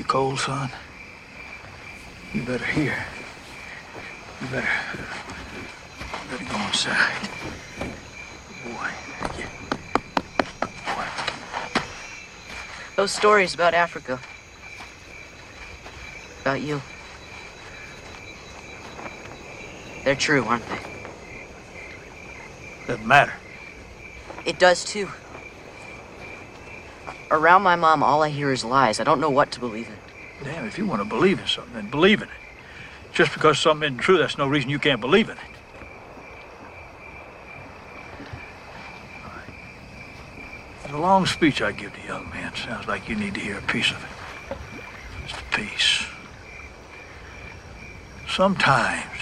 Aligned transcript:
You 0.00 0.04
cold, 0.04 0.38
son? 0.38 0.70
You 2.32 2.42
better 2.44 2.64
hear. 2.64 3.04
You 4.40 4.46
better. 4.46 4.66
You 4.94 6.38
better 6.38 6.44
go 6.50 6.58
inside. 6.68 7.28
Boy. 8.64 8.90
Yeah. 9.38 9.50
Boy. 10.94 11.04
Those 12.96 13.12
stories 13.12 13.52
about 13.52 13.74
Africa. 13.74 14.18
About 16.40 16.62
you. 16.62 16.80
They're 20.04 20.14
true, 20.14 20.44
aren't 20.44 20.66
they? 20.66 20.78
Doesn't 22.86 23.06
matter. 23.06 23.34
It 24.46 24.58
does 24.58 24.82
too. 24.82 25.10
Around 27.30 27.62
my 27.62 27.76
mom, 27.76 28.02
all 28.02 28.22
I 28.22 28.28
hear 28.28 28.50
is 28.52 28.64
lies. 28.64 28.98
I 28.98 29.04
don't 29.04 29.20
know 29.20 29.30
what 29.30 29.52
to 29.52 29.60
believe 29.60 29.88
in. 29.88 29.94
Damn, 30.44 30.66
if 30.66 30.78
you 30.78 30.86
want 30.86 31.00
to 31.00 31.08
believe 31.08 31.38
in 31.38 31.46
something, 31.46 31.74
then 31.74 31.90
believe 31.90 32.22
in 32.22 32.28
it. 32.28 32.34
Just 33.12 33.32
because 33.34 33.58
something 33.58 33.86
isn't 33.86 33.98
true, 33.98 34.18
that's 34.18 34.38
no 34.38 34.48
reason 34.48 34.70
you 34.70 34.78
can't 34.78 35.00
believe 35.00 35.28
in 35.28 35.36
it. 35.36 35.44
The 40.88 40.98
long 40.98 41.24
speech 41.24 41.62
I 41.62 41.70
give 41.70 41.94
to 41.94 42.02
young 42.04 42.30
men 42.30 42.52
sounds 42.56 42.88
like 42.88 43.08
you 43.08 43.14
need 43.14 43.34
to 43.34 43.40
hear 43.40 43.58
a 43.58 43.62
piece 43.62 43.92
of 43.92 44.02
it. 44.02 44.56
Just 45.28 45.40
a 45.40 45.56
piece. 45.56 46.06
Sometimes, 48.28 49.20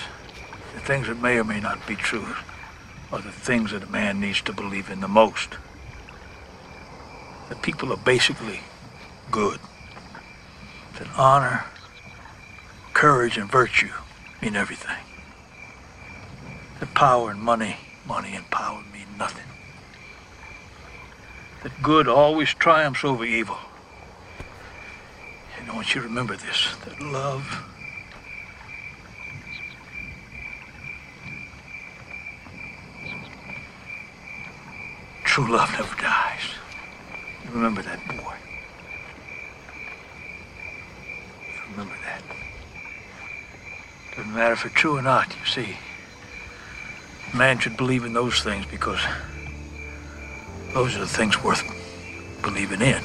the 0.74 0.80
things 0.80 1.08
that 1.08 1.20
may 1.20 1.36
or 1.38 1.44
may 1.44 1.60
not 1.60 1.86
be 1.86 1.94
true 1.94 2.36
are 3.12 3.20
the 3.20 3.32
things 3.32 3.72
that 3.72 3.82
a 3.82 3.86
man 3.86 4.18
needs 4.18 4.40
to 4.42 4.52
believe 4.54 4.88
in 4.88 5.00
the 5.00 5.08
most. 5.08 5.58
That 7.48 7.62
people 7.62 7.92
are 7.92 7.98
basically 7.98 8.60
good. 9.30 9.58
That 10.98 11.08
honor, 11.16 11.64
courage, 12.92 13.38
and 13.38 13.50
virtue 13.50 13.92
mean 14.42 14.56
everything. 14.56 14.96
That 16.80 16.94
power 16.94 17.30
and 17.30 17.40
money, 17.40 17.76
money 18.06 18.34
and 18.34 18.48
power 18.50 18.82
mean 18.92 19.06
nothing. 19.18 19.44
That 21.62 21.82
good 21.82 22.06
always 22.08 22.54
triumphs 22.54 23.04
over 23.04 23.24
evil. 23.24 23.58
And 25.58 25.70
I 25.70 25.74
want 25.74 25.94
you 25.94 26.02
to 26.02 26.06
remember 26.06 26.36
this 26.36 26.74
that 26.84 27.00
love 27.00 27.64
True 35.38 35.52
love 35.52 35.70
never 35.72 35.94
dies. 36.02 36.57
You 37.48 37.54
remember 37.54 37.80
that, 37.80 38.06
boy. 38.08 38.34
You 41.46 41.70
remember 41.70 41.94
that. 42.04 42.22
Doesn't 44.14 44.34
matter 44.34 44.52
if 44.52 44.66
it's 44.66 44.74
true 44.74 44.98
or 44.98 45.02
not, 45.02 45.34
you 45.34 45.46
see. 45.46 45.76
A 47.32 47.36
man 47.36 47.58
should 47.58 47.78
believe 47.78 48.04
in 48.04 48.12
those 48.12 48.42
things 48.42 48.66
because 48.66 49.00
those 50.74 50.94
are 50.94 51.00
the 51.00 51.06
things 51.06 51.42
worth 51.42 51.62
believing 52.42 52.82
in. 52.82 53.02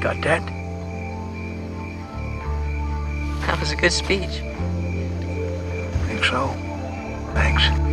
Got 0.00 0.20
that? 0.22 0.46
That 3.46 3.58
was 3.58 3.72
a 3.72 3.76
good 3.76 3.92
speech. 3.92 4.42
Think 6.06 6.22
so? 6.24 6.48
Thanks. 7.32 7.87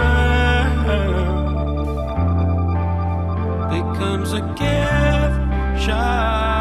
becomes 3.70 4.32
a 4.32 4.42
gift 4.56 5.84
shop. 5.84 6.55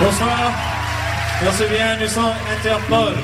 Bonsoir. 0.00 0.52
Merci 1.42 1.64
bien, 1.70 1.96
nous 2.00 2.06
sommes 2.06 2.34
Interpol. 2.56 3.14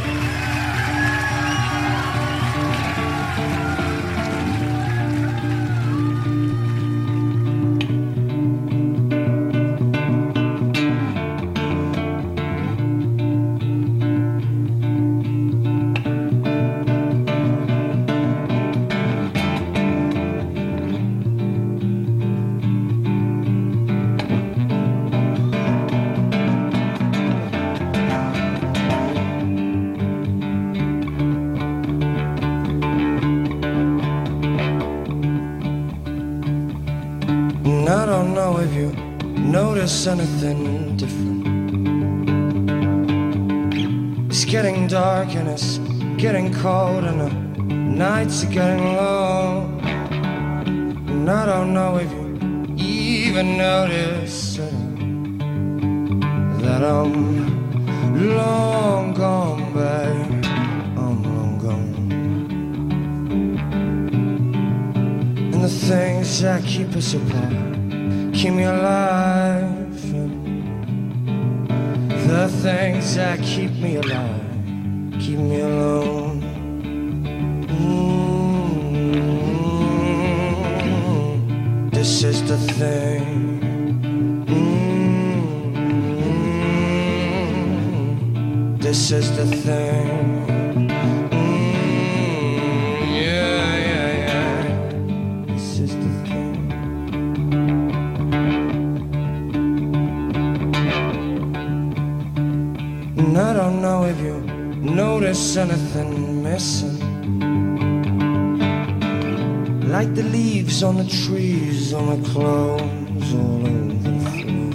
If 38.65 38.73
you 38.73 38.91
notice 39.61 40.07
anything 40.07 40.97
different. 40.97 41.45
It's 44.31 44.47
getting 44.47 44.87
dark 44.87 45.35
and 45.35 45.49
it's 45.49 45.79
getting 46.17 46.53
cold 46.55 47.05
and 47.05 47.21
the 47.21 47.29
nights 47.69 48.43
are 48.45 48.51
getting 48.51 48.97
long. 48.97 49.81
And 49.85 51.31
I 51.31 51.45
don't 51.45 51.75
know 51.75 51.99
if 51.99 52.11
you 52.11 52.39
even 52.81 53.59
notice 53.59 54.57
that 56.65 56.83
I'm 56.83 58.35
long 58.37 59.13
gone, 59.13 59.73
babe. 59.75 60.45
I'm 60.97 61.23
long 61.23 61.59
gone. 61.59 61.95
And 65.53 65.63
the 65.63 65.69
things 65.69 66.41
that 66.41 66.65
keep 66.65 66.97
us 66.97 67.13
apart 67.13 67.64
keep 68.45 68.53
me 68.53 68.65
alive. 68.65 70.03
The 72.29 72.49
things 72.61 73.15
that 73.17 73.41
keep 73.41 73.71
me 73.85 73.97
alive 73.97 74.43
keep 75.19 75.39
me 75.39 75.61
alone. 75.61 76.43
Mm, 81.25 81.91
This 81.91 82.23
is 82.23 82.43
the 82.47 82.59
thing. 82.59 83.25
Mm, 84.47 84.65
This 88.79 89.11
is 89.11 89.27
the 89.39 89.47
thing. 89.65 89.94
On 110.85 110.97
the 110.99 111.05
trees, 111.05 111.95
on 111.95 112.21
the 112.21 112.29
clothes, 112.29 113.35
all 113.35 113.67
over 113.67 113.95
the 113.95 114.21
floor. 114.31 114.73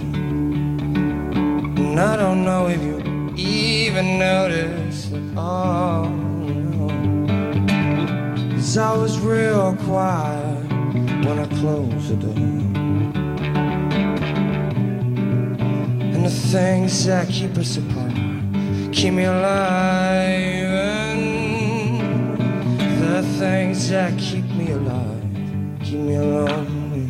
And 1.78 2.00
I 2.00 2.16
don't 2.16 2.44
know 2.44 2.66
if 2.66 2.82
you 2.82 2.98
even 3.36 4.18
notice 4.18 5.12
at 5.12 5.38
all. 5.38 6.06
Cause 8.54 8.76
I 8.76 8.96
was 8.96 9.20
real 9.20 9.76
quiet 9.84 10.68
when 11.24 11.38
I 11.38 11.46
closed 11.60 12.08
the 12.08 12.16
door. 12.16 12.34
And 16.14 16.24
the 16.24 16.30
things 16.30 17.06
that 17.06 17.28
keep 17.28 17.56
us 17.56 17.76
apart 17.76 18.14
keep 18.92 19.14
me 19.14 19.24
alive. 19.24 20.70
And 21.14 21.22
the 23.02 23.22
things 23.38 23.88
that 23.90 24.18
keep 24.18 24.39
me 26.18 27.06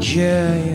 yeah, 0.00 0.54
yeah. 0.56 0.71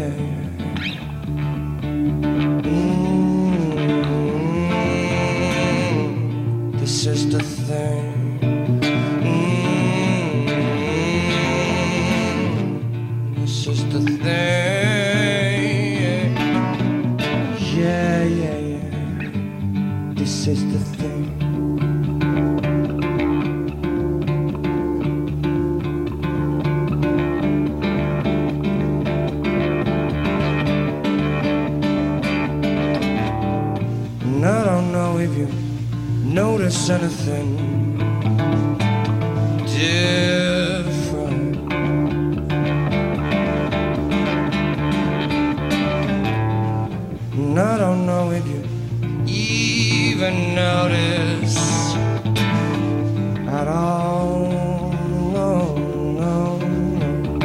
I 47.77 47.79
don't 47.79 48.07
know 48.07 48.31
if 48.31 48.43
you 48.47 48.63
even 49.27 50.55
notice 50.55 51.55
at 53.47 53.67
all. 53.67 54.49
No, 55.31 55.75
no, 55.75 56.57
no. 56.57 57.39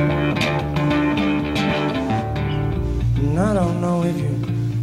And 3.17 3.39
I 3.39 3.53
don't 3.53 3.83
know 3.83 4.05
if 4.05 4.17
you 4.17 4.31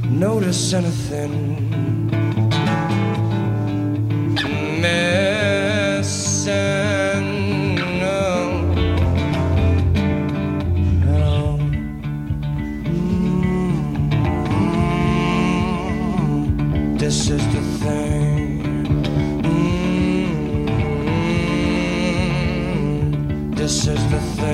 notice 0.07 0.71
anything 0.73 1.68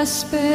aspect. 0.00 0.49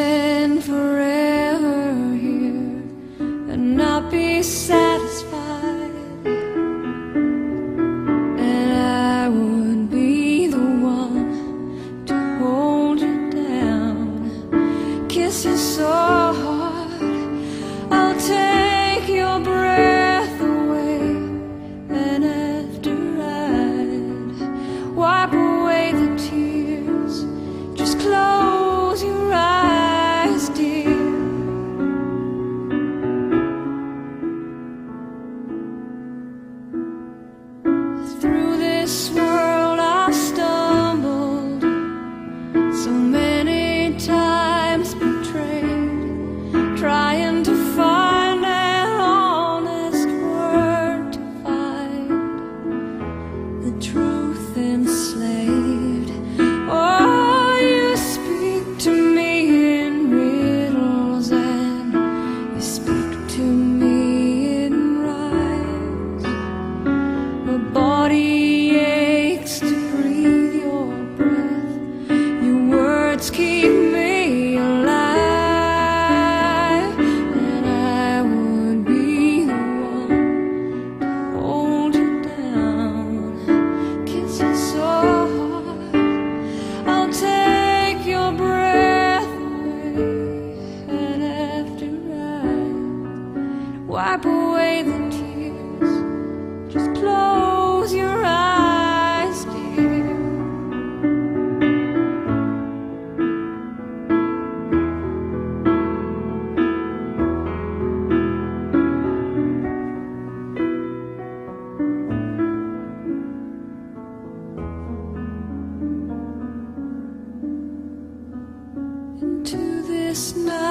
Christmas. 120.15 120.64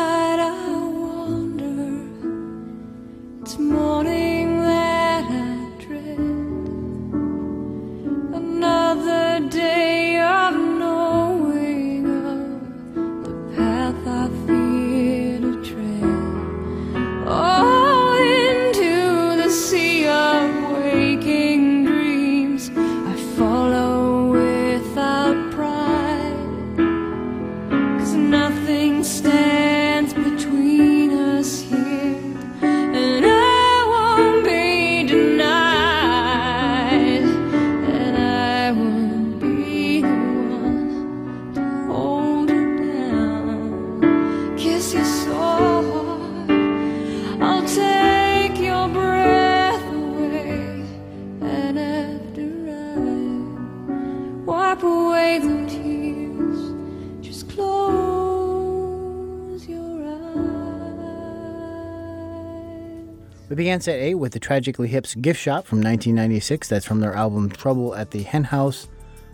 The 63.64 63.70
at 63.70 63.88
8 63.88 64.16
with 64.16 64.32
the 64.34 64.40
Tragically 64.40 64.88
Hip's 64.88 65.14
Gift 65.14 65.40
Shop 65.40 65.64
from 65.64 65.78
1996. 65.78 66.68
That's 66.68 66.84
from 66.84 67.00
their 67.00 67.14
album 67.14 67.48
Trouble 67.48 67.94
at 67.94 68.10
the 68.10 68.22
Hen 68.22 68.44
House. 68.44 68.88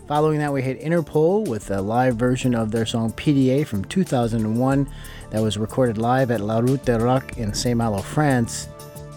Following 0.06 0.38
that, 0.38 0.52
we 0.52 0.62
hit 0.62 0.80
Interpol 0.80 1.48
with 1.48 1.68
a 1.72 1.82
live 1.82 2.14
version 2.14 2.54
of 2.54 2.70
their 2.70 2.86
song 2.86 3.12
PDA 3.14 3.66
from 3.66 3.84
2001 3.86 4.88
that 5.30 5.42
was 5.42 5.58
recorded 5.58 5.98
live 5.98 6.30
at 6.30 6.40
La 6.40 6.60
Route 6.60 6.84
du 6.84 6.96
Rock 7.00 7.38
in 7.38 7.52
Saint 7.52 7.78
Malo, 7.78 8.02
France. 8.02 8.68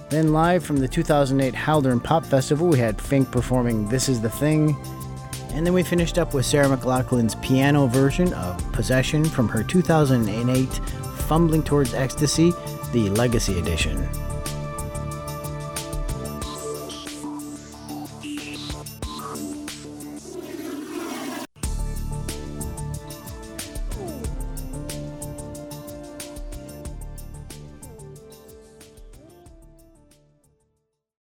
Then, 0.10 0.34
live 0.34 0.66
from 0.66 0.78
the 0.78 0.88
2008 0.88 1.54
Haldern 1.54 2.04
Pop 2.04 2.26
Festival, 2.26 2.68
we 2.68 2.80
had 2.80 3.00
Fink 3.00 3.32
performing 3.32 3.88
This 3.88 4.10
Is 4.10 4.20
the 4.20 4.32
Thing. 4.32 4.76
And 5.52 5.64
then 5.64 5.76
we 5.76 5.84
finished 5.84 6.18
up 6.18 6.34
with 6.34 6.48
Sarah 6.48 6.76
McLachlan's 6.76 7.36
piano 7.36 7.86
version 7.86 8.34
of 8.34 8.72
Possession 8.72 9.26
from 9.26 9.48
her 9.48 9.62
2008 9.62 10.68
Fumbling 11.28 11.62
Towards 11.62 11.94
Ecstasy, 11.94 12.52
the 12.94 13.12
Legacy 13.12 13.60
Edition. 13.60 14.10